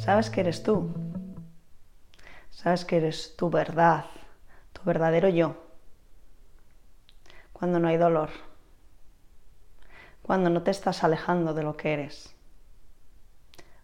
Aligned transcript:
sabes 0.00 0.30
que 0.30 0.40
eres 0.40 0.62
tú. 0.62 0.92
Sabes 2.50 2.84
que 2.84 2.96
eres 2.96 3.36
tu 3.36 3.50
verdad, 3.50 4.06
tu 4.72 4.82
verdadero 4.82 5.28
yo. 5.28 5.56
Cuando 7.52 7.78
no 7.78 7.88
hay 7.88 7.98
dolor. 7.98 8.30
Cuando 10.22 10.48
no 10.48 10.62
te 10.62 10.70
estás 10.70 11.04
alejando 11.04 11.52
de 11.52 11.62
lo 11.62 11.76
que 11.76 11.92
eres. 11.92 12.34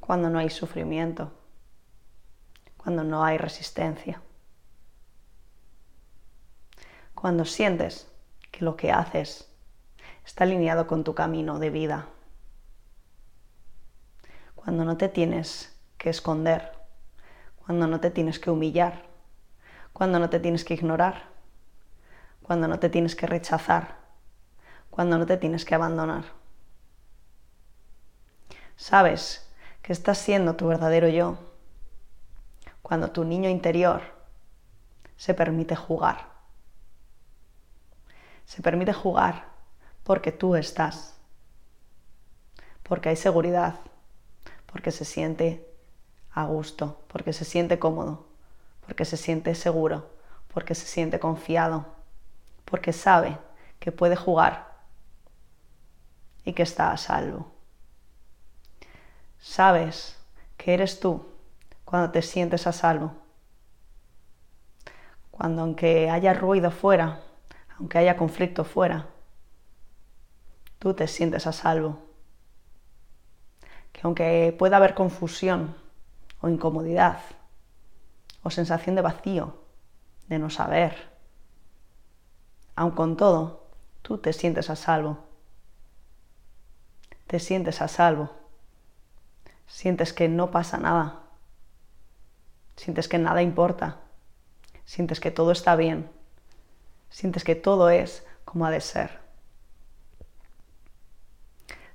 Cuando 0.00 0.30
no 0.30 0.38
hay 0.38 0.48
sufrimiento. 0.48 1.32
Cuando 2.78 3.04
no 3.04 3.22
hay 3.22 3.36
resistencia. 3.36 4.22
Cuando 7.14 7.44
sientes 7.44 8.10
que 8.50 8.64
lo 8.64 8.76
que 8.76 8.92
haces 8.92 9.52
está 10.24 10.44
alineado 10.44 10.86
con 10.86 11.04
tu 11.04 11.14
camino 11.14 11.58
de 11.58 11.70
vida. 11.70 12.08
Cuando 14.54 14.84
no 14.84 14.96
te 14.96 15.08
tienes 15.08 15.77
que 15.98 16.10
esconder, 16.10 16.72
cuando 17.56 17.86
no 17.86 18.00
te 18.00 18.10
tienes 18.10 18.38
que 18.38 18.50
humillar, 18.50 19.04
cuando 19.92 20.18
no 20.18 20.30
te 20.30 20.40
tienes 20.40 20.64
que 20.64 20.74
ignorar, 20.74 21.24
cuando 22.42 22.68
no 22.68 22.78
te 22.78 22.88
tienes 22.88 23.14
que 23.14 23.26
rechazar, 23.26 23.98
cuando 24.88 25.18
no 25.18 25.26
te 25.26 25.36
tienes 25.36 25.64
que 25.64 25.74
abandonar. 25.74 26.24
Sabes 28.76 29.46
que 29.82 29.92
estás 29.92 30.18
siendo 30.18 30.54
tu 30.54 30.68
verdadero 30.68 31.08
yo 31.08 31.36
cuando 32.80 33.10
tu 33.10 33.24
niño 33.24 33.50
interior 33.50 34.00
se 35.18 35.34
permite 35.34 35.76
jugar. 35.76 36.30
Se 38.46 38.62
permite 38.62 38.94
jugar 38.94 39.44
porque 40.04 40.32
tú 40.32 40.56
estás, 40.56 41.18
porque 42.82 43.10
hay 43.10 43.16
seguridad, 43.16 43.80
porque 44.72 44.90
se 44.90 45.04
siente 45.04 45.67
a 46.40 46.44
gusto, 46.46 47.00
porque 47.08 47.32
se 47.32 47.44
siente 47.44 47.78
cómodo, 47.78 48.26
porque 48.86 49.04
se 49.04 49.16
siente 49.16 49.54
seguro, 49.54 50.08
porque 50.52 50.74
se 50.74 50.86
siente 50.86 51.18
confiado, 51.18 51.86
porque 52.64 52.92
sabe 52.92 53.38
que 53.78 53.92
puede 53.92 54.16
jugar 54.16 54.76
y 56.44 56.52
que 56.52 56.62
está 56.62 56.92
a 56.92 56.96
salvo. 56.96 57.50
Sabes 59.40 60.16
que 60.56 60.74
eres 60.74 61.00
tú 61.00 61.26
cuando 61.84 62.10
te 62.10 62.22
sientes 62.22 62.66
a 62.66 62.72
salvo. 62.72 63.12
Cuando 65.30 65.62
aunque 65.62 66.10
haya 66.10 66.34
ruido 66.34 66.70
fuera, 66.70 67.20
aunque 67.78 67.98
haya 67.98 68.16
conflicto 68.16 68.64
fuera, 68.64 69.06
tú 70.78 70.94
te 70.94 71.06
sientes 71.06 71.46
a 71.46 71.52
salvo 71.52 72.08
que 73.92 74.00
aunque 74.04 74.54
pueda 74.56 74.76
haber 74.76 74.94
confusión 74.94 75.74
o 76.40 76.48
incomodidad 76.48 77.20
o 78.42 78.50
sensación 78.50 78.94
de 78.94 79.02
vacío, 79.02 79.58
de 80.28 80.38
no 80.38 80.50
saber, 80.50 81.08
aun 82.78 82.92
con 82.92 83.16
todo, 83.16 83.66
tú 84.02 84.18
te 84.18 84.32
sientes 84.32 84.70
a 84.70 84.76
salvo. 84.76 85.18
Te 87.26 87.40
sientes 87.40 87.82
a 87.82 87.88
salvo. 87.88 88.30
Sientes 89.66 90.12
que 90.12 90.28
no 90.28 90.52
pasa 90.52 90.78
nada. 90.78 91.24
Sientes 92.76 93.08
que 93.08 93.18
nada 93.18 93.42
importa. 93.42 93.98
Sientes 94.84 95.18
que 95.18 95.32
todo 95.32 95.50
está 95.50 95.74
bien. 95.74 96.08
Sientes 97.10 97.42
que 97.42 97.56
todo 97.56 97.90
es 97.90 98.24
como 98.44 98.64
ha 98.64 98.70
de 98.70 98.80
ser. 98.80 99.18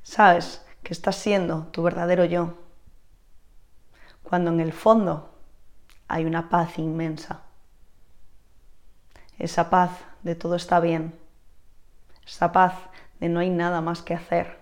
Sabes 0.03 0.65
que 0.83 0.91
estás 0.91 1.15
siendo 1.15 1.67
tu 1.67 1.81
verdadero 1.81 2.25
yo, 2.25 2.57
cuando 4.23 4.51
en 4.51 4.59
el 4.59 4.73
fondo 4.73 5.33
hay 6.07 6.25
una 6.25 6.49
paz 6.49 6.79
inmensa. 6.79 7.41
Esa 9.37 9.69
paz 9.69 9.91
de 10.23 10.35
todo 10.35 10.55
está 10.55 10.79
bien, 10.79 11.19
esa 12.25 12.51
paz 12.51 12.73
de 13.19 13.29
no 13.29 13.39
hay 13.39 13.49
nada 13.49 13.81
más 13.81 14.01
que 14.01 14.13
hacer, 14.13 14.59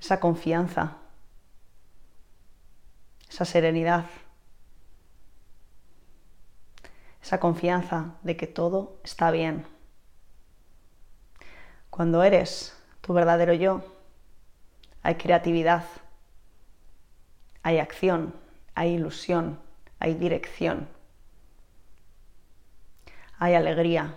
esa 0.00 0.20
confianza, 0.20 0.96
esa 3.28 3.44
serenidad, 3.44 4.06
esa 7.22 7.38
confianza 7.38 8.16
de 8.22 8.36
que 8.36 8.46
todo 8.46 8.98
está 9.04 9.30
bien. 9.30 9.66
Cuando 11.90 12.22
eres 12.24 12.76
tu 13.00 13.12
verdadero 13.12 13.52
yo, 13.52 13.84
hay 15.02 15.16
creatividad, 15.16 15.84
hay 17.62 17.78
acción, 17.78 18.34
hay 18.74 18.94
ilusión, 18.94 19.58
hay 19.98 20.14
dirección, 20.14 20.88
hay 23.38 23.54
alegría, 23.54 24.14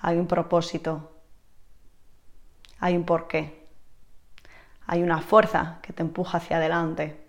hay 0.00 0.18
un 0.18 0.26
propósito, 0.26 1.12
hay 2.78 2.96
un 2.96 3.04
porqué, 3.04 3.66
hay 4.86 5.02
una 5.02 5.20
fuerza 5.20 5.78
que 5.82 5.92
te 5.92 6.02
empuja 6.02 6.38
hacia 6.38 6.56
adelante, 6.56 7.24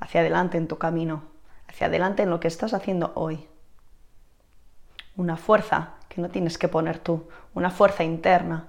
hacia 0.00 0.20
adelante 0.20 0.58
en 0.58 0.68
tu 0.68 0.78
camino, 0.78 1.22
hacia 1.66 1.86
adelante 1.86 2.22
en 2.22 2.30
lo 2.30 2.40
que 2.40 2.48
estás 2.48 2.74
haciendo 2.74 3.12
hoy. 3.14 3.48
Una 5.16 5.36
fuerza 5.36 5.94
que 6.08 6.20
no 6.20 6.28
tienes 6.28 6.58
que 6.58 6.68
poner 6.68 6.98
tú, 6.98 7.28
una 7.54 7.70
fuerza 7.70 8.04
interna, 8.04 8.68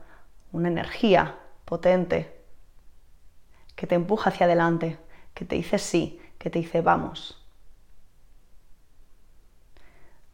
una 0.52 0.68
energía 0.68 1.38
potente, 1.66 2.39
que 3.80 3.88
te 3.88 3.96
empuja 3.96 4.30
hacia 4.30 4.46
adelante, 4.46 5.00
que 5.34 5.46
te 5.46 5.56
dice 5.56 5.78
sí, 5.80 6.22
que 6.38 6.50
te 6.50 6.60
dice 6.60 6.82
vamos. 6.82 7.42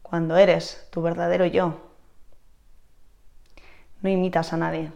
Cuando 0.01 0.35
eres 0.35 0.87
tu 0.89 1.03
verdadero 1.03 1.45
yo, 1.45 1.79
no 4.01 4.09
imitas 4.09 4.51
a 4.51 4.57
nadie, 4.57 4.91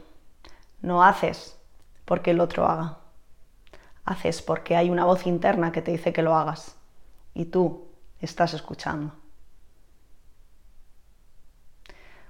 no 0.81 1.03
haces 1.03 1.59
porque 2.05 2.31
el 2.31 2.39
otro 2.39 2.65
haga, 2.65 2.97
haces 4.03 4.41
porque 4.41 4.75
hay 4.75 4.89
una 4.89 5.05
voz 5.05 5.27
interna 5.27 5.71
que 5.71 5.83
te 5.83 5.91
dice 5.91 6.11
que 6.11 6.23
lo 6.23 6.35
hagas 6.35 6.75
y 7.35 7.45
tú 7.45 7.87
estás 8.19 8.55
escuchando. 8.55 9.13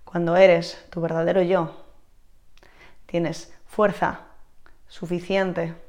Cuando 0.04 0.36
eres 0.36 0.86
tu 0.90 1.00
verdadero 1.00 1.42
yo, 1.44 1.86
tienes 3.06 3.54
fuerza 3.66 4.26
suficiente 4.90 5.88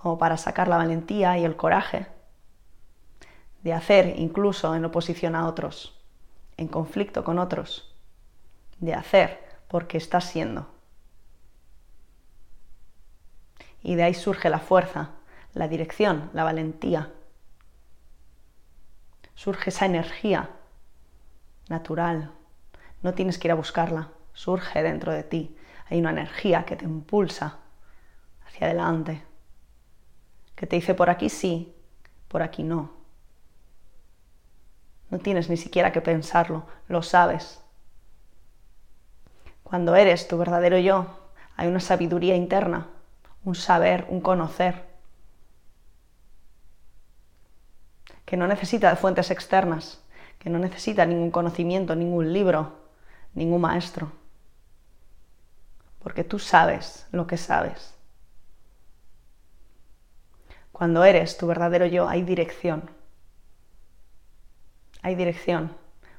como 0.00 0.18
para 0.18 0.36
sacar 0.36 0.68
la 0.68 0.76
valentía 0.76 1.38
y 1.38 1.44
el 1.44 1.56
coraje 1.56 2.06
de 3.62 3.72
hacer 3.72 4.18
incluso 4.18 4.74
en 4.74 4.84
oposición 4.84 5.34
a 5.34 5.46
otros, 5.46 6.00
en 6.56 6.68
conflicto 6.68 7.24
con 7.24 7.38
otros, 7.38 7.94
de 8.78 8.94
hacer 8.94 9.44
porque 9.68 9.98
estás 9.98 10.24
siendo. 10.24 10.68
Y 13.82 13.94
de 13.94 14.04
ahí 14.04 14.14
surge 14.14 14.48
la 14.48 14.58
fuerza, 14.58 15.10
la 15.52 15.68
dirección, 15.68 16.30
la 16.32 16.44
valentía. 16.44 17.12
Surge 19.34 19.70
esa 19.70 19.86
energía 19.86 20.50
natural. 21.68 22.32
No 23.02 23.14
tienes 23.14 23.38
que 23.38 23.48
ir 23.48 23.52
a 23.52 23.56
buscarla, 23.56 24.08
surge 24.32 24.82
dentro 24.82 25.12
de 25.12 25.22
ti 25.22 25.56
hay 25.90 25.98
una 25.98 26.10
energía 26.10 26.64
que 26.64 26.76
te 26.76 26.84
impulsa 26.84 27.58
hacia 28.46 28.68
adelante, 28.68 29.22
que 30.60 30.66
te 30.66 30.76
dice 30.76 30.92
por 30.94 31.08
aquí 31.08 31.30
sí, 31.30 31.74
por 32.28 32.42
aquí 32.42 32.62
no. 32.62 32.90
No 35.08 35.18
tienes 35.18 35.48
ni 35.48 35.56
siquiera 35.56 35.90
que 35.90 36.02
pensarlo, 36.02 36.66
lo 36.86 37.02
sabes. 37.02 37.62
Cuando 39.62 39.96
eres 39.96 40.28
tu 40.28 40.36
verdadero 40.36 40.76
yo, 40.76 41.06
hay 41.56 41.66
una 41.66 41.80
sabiduría 41.80 42.36
interna, 42.36 42.88
un 43.42 43.54
saber, 43.54 44.04
un 44.10 44.20
conocer, 44.20 44.84
que 48.26 48.36
no 48.36 48.46
necesita 48.46 48.90
de 48.90 48.96
fuentes 48.96 49.30
externas, 49.30 50.02
que 50.38 50.50
no 50.50 50.58
necesita 50.58 51.06
ningún 51.06 51.30
conocimiento, 51.30 51.96
ningún 51.96 52.34
libro, 52.34 52.74
ningún 53.32 53.62
maestro 53.62 54.12
porque 56.02 56.24
tú 56.24 56.38
sabes 56.38 57.06
lo 57.12 57.26
que 57.26 57.36
sabes. 57.36 57.94
Cuando 60.80 61.04
eres 61.04 61.36
tu 61.36 61.46
verdadero 61.46 61.84
yo 61.84 62.08
hay 62.08 62.22
dirección. 62.22 62.90
Hay 65.02 65.14
dirección. 65.14 65.76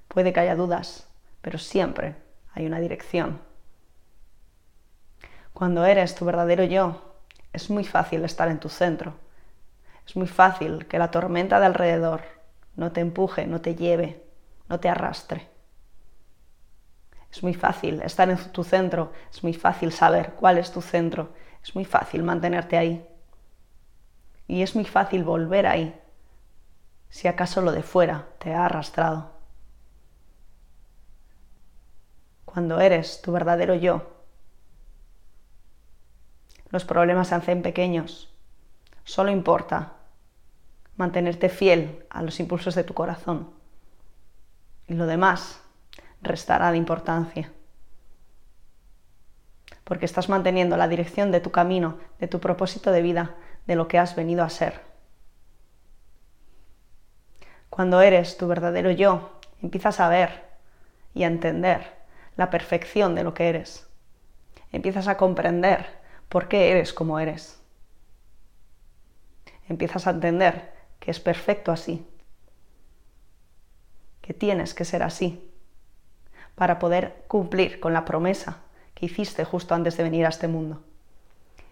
Puede 0.08 0.34
que 0.34 0.40
haya 0.40 0.56
dudas, 0.56 1.08
pero 1.42 1.58
siempre 1.58 2.16
hay 2.54 2.68
una 2.68 2.80
dirección. 2.80 3.42
Cuando 5.52 5.84
eres 5.84 6.14
tu 6.14 6.26
verdadero 6.26 6.64
yo, 6.64 7.16
es 7.52 7.72
muy 7.72 7.84
fácil 7.84 8.24
estar 8.24 8.50
en 8.50 8.60
tu 8.60 8.70
centro. 8.70 9.16
Es 10.06 10.16
muy 10.16 10.28
fácil 10.28 10.86
que 10.86 11.00
la 11.00 11.10
tormenta 11.10 11.60
de 11.60 11.66
alrededor 11.66 12.22
no 12.76 12.92
te 12.92 13.02
empuje, 13.02 13.48
no 13.48 13.62
te 13.62 13.74
lleve, 13.74 14.24
no 14.70 14.80
te 14.80 14.90
arrastre. 14.90 15.48
Es 17.32 17.42
muy 17.42 17.56
fácil 17.56 18.00
estar 18.04 18.30
en 18.30 18.38
tu 18.52 18.64
centro, 18.64 19.12
es 19.34 19.42
muy 19.42 19.56
fácil 19.56 19.92
saber 19.92 20.34
cuál 20.34 20.60
es 20.60 20.72
tu 20.72 20.84
centro, 20.84 21.34
es 21.64 21.74
muy 21.74 21.84
fácil 21.86 22.22
mantenerte 22.22 22.78
ahí. 22.78 23.08
Y 24.52 24.64
es 24.64 24.76
muy 24.76 24.84
fácil 24.84 25.24
volver 25.24 25.66
ahí 25.66 25.98
si 27.10 27.30
acaso 27.30 27.62
lo 27.62 27.72
de 27.72 27.84
fuera 27.84 28.28
te 28.38 28.54
ha 28.54 28.66
arrastrado. 28.66 29.32
Cuando 32.44 32.82
eres 32.82 33.22
tu 33.22 33.32
verdadero 33.32 33.76
yo, 33.76 34.12
los 36.68 36.84
problemas 36.84 37.30
se 37.30 37.36
hacen 37.36 37.62
pequeños. 37.62 38.30
Solo 39.06 39.32
importa 39.32 39.94
mantenerte 40.98 41.48
fiel 41.48 42.06
a 42.10 42.22
los 42.22 42.38
impulsos 42.42 42.76
de 42.76 42.84
tu 42.84 42.94
corazón. 42.94 43.52
Y 44.86 44.96
lo 44.96 45.06
demás 45.06 45.62
restará 46.22 46.72
de 46.72 46.78
importancia. 46.78 47.54
Porque 49.86 50.06
estás 50.06 50.28
manteniendo 50.28 50.76
la 50.76 50.90
dirección 50.90 51.32
de 51.32 51.40
tu 51.40 51.52
camino, 51.52 52.00
de 52.20 52.28
tu 52.28 52.42
propósito 52.42 52.92
de 52.92 53.02
vida, 53.02 53.38
de 53.68 53.76
lo 53.76 53.88
que 53.88 53.98
has 53.98 54.16
venido 54.16 54.44
a 54.44 54.50
ser. 54.50 54.82
Cuando 57.70 58.02
eres 58.02 58.38
tu 58.38 58.48
verdadero 58.48 58.92
yo, 58.92 59.40
empiezas 59.62 60.00
a 60.00 60.10
ver 60.10 60.44
y 61.14 61.24
a 61.24 61.28
entender 61.28 62.02
la 62.36 62.50
perfección 62.50 63.16
de 63.16 63.24
lo 63.24 63.34
que 63.34 63.50
eres. 63.50 63.88
Empiezas 64.72 65.08
a 65.08 65.18
comprender 65.18 65.86
por 66.30 66.48
qué 66.48 66.72
eres 66.72 66.94
como 66.94 67.20
eres. 67.20 67.62
Empiezas 69.68 70.08
a 70.08 70.12
entender 70.12 70.74
que 71.00 71.12
es 71.12 71.20
perfecto 71.20 71.72
así, 71.72 72.06
que 74.22 74.34
tienes 74.34 74.74
que 74.74 74.86
ser 74.86 75.04
así 75.04 75.52
para 76.56 76.80
poder 76.80 77.24
cumplir 77.28 77.80
con 77.80 77.94
la 77.94 78.06
promesa 78.06 78.62
que 78.94 79.06
hiciste 79.06 79.46
justo 79.46 79.74
antes 79.74 79.98
de 79.98 80.04
venir 80.04 80.26
a 80.26 80.30
este 80.30 80.48
mundo, 80.48 80.84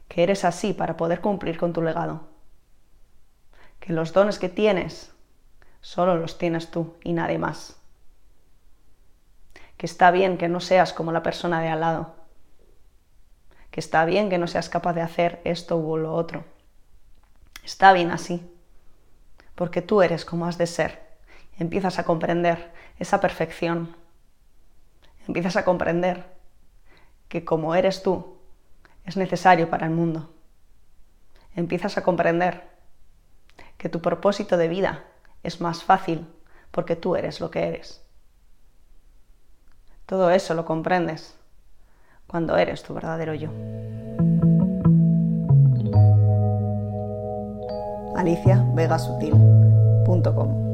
que 0.10 0.24
eres 0.24 0.44
así 0.44 0.74
para 0.74 0.98
poder 0.98 1.22
cumplir 1.22 1.58
con 1.58 1.72
tu 1.72 1.82
legado, 1.82 2.28
que 3.80 3.94
los 3.94 4.12
dones 4.12 4.40
que 4.40 4.50
tienes 4.50 5.14
solo 5.80 6.16
los 6.16 6.38
tienes 6.38 6.72
tú 6.72 6.96
y 7.04 7.14
nadie 7.14 7.38
más, 7.38 7.80
que 9.78 9.86
está 9.86 10.12
bien 10.12 10.38
que 10.38 10.50
no 10.50 10.60
seas 10.60 10.92
como 10.92 11.14
la 11.14 11.24
persona 11.24 11.62
de 11.62 11.70
al 11.70 11.80
lado, 11.80 12.16
que 13.72 13.80
está 13.80 14.04
bien 14.04 14.30
que 14.30 14.38
no 14.38 14.48
seas 14.48 14.68
capaz 14.68 14.94
de 14.94 15.02
hacer 15.02 15.40
esto 15.46 15.78
u 15.78 15.96
lo 15.96 16.14
otro. 16.14 16.44
Está 17.64 17.94
bien 17.94 18.10
así, 18.10 18.52
porque 19.54 19.82
tú 19.82 20.02
eres 20.02 20.26
como 20.26 20.48
has 20.48 20.58
de 20.58 20.66
ser. 20.66 21.08
Empiezas 21.60 22.00
a 22.00 22.04
comprender 22.04 22.72
esa 22.98 23.22
perfección. 23.22 23.96
Empiezas 25.28 25.56
a 25.56 25.66
comprender 25.66 26.26
que 27.28 27.46
como 27.46 27.76
eres 27.76 28.02
tú, 28.02 28.39
es 29.06 29.18
necesario 29.18 29.70
para 29.70 29.86
el 29.86 29.92
mundo. 29.92 30.32
Empiezas 31.56 31.98
a 31.98 32.04
comprender 32.04 32.64
que 33.78 33.90
tu 33.90 34.02
propósito 34.02 34.58
de 34.58 34.68
vida 34.68 35.06
es 35.44 35.62
más 35.62 35.84
fácil 35.84 36.28
porque 36.72 36.96
tú 36.96 37.16
eres 37.16 37.40
lo 37.40 37.52
que 37.52 37.68
eres. 37.68 38.04
Todo 40.06 40.32
eso 40.32 40.54
lo 40.54 40.66
comprendes 40.66 41.38
cuando 42.28 42.58
eres 42.58 42.84
tu 42.84 42.94
verdadero 42.94 43.34
yo. 43.34 43.50
aliciavegasutil.com 48.16 50.69